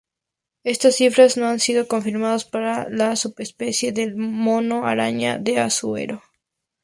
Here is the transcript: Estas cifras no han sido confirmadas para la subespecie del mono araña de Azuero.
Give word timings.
Estas 0.63 0.95
cifras 0.95 1.37
no 1.37 1.45
han 1.47 1.59
sido 1.59 1.87
confirmadas 1.87 2.43
para 2.43 2.89
la 2.89 3.15
subespecie 3.15 3.91
del 3.91 4.15
mono 4.15 4.87
araña 4.87 5.37
de 5.37 5.59
Azuero. 5.59 6.23